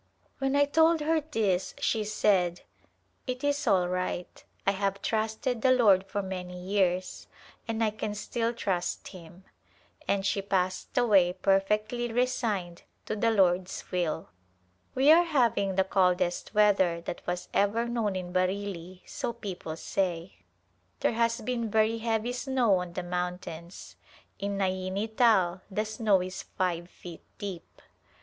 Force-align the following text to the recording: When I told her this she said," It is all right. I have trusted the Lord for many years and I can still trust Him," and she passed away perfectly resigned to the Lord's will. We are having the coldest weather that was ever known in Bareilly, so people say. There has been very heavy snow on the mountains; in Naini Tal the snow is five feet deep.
When 0.39 0.55
I 0.55 0.65
told 0.65 1.01
her 1.01 1.21
this 1.21 1.75
she 1.77 2.03
said," 2.05 2.61
It 3.27 3.43
is 3.43 3.67
all 3.67 3.87
right. 3.87 4.43
I 4.65 4.71
have 4.71 5.03
trusted 5.03 5.61
the 5.61 5.71
Lord 5.71 6.07
for 6.07 6.23
many 6.23 6.59
years 6.59 7.27
and 7.67 7.83
I 7.83 7.91
can 7.91 8.15
still 8.15 8.51
trust 8.51 9.09
Him," 9.09 9.43
and 10.07 10.25
she 10.25 10.41
passed 10.41 10.97
away 10.97 11.33
perfectly 11.33 12.11
resigned 12.11 12.81
to 13.05 13.15
the 13.15 13.29
Lord's 13.29 13.83
will. 13.91 14.29
We 14.95 15.11
are 15.11 15.23
having 15.23 15.75
the 15.75 15.83
coldest 15.83 16.55
weather 16.55 16.99
that 17.01 17.21
was 17.27 17.47
ever 17.53 17.87
known 17.87 18.15
in 18.15 18.31
Bareilly, 18.33 19.03
so 19.05 19.31
people 19.33 19.75
say. 19.77 20.37
There 21.01 21.13
has 21.13 21.41
been 21.41 21.69
very 21.69 21.99
heavy 21.99 22.33
snow 22.33 22.77
on 22.77 22.93
the 22.93 23.03
mountains; 23.03 23.97
in 24.39 24.57
Naini 24.57 25.09
Tal 25.15 25.61
the 25.69 25.85
snow 25.85 26.23
is 26.23 26.41
five 26.41 26.89
feet 26.89 27.21
deep. 27.37 27.83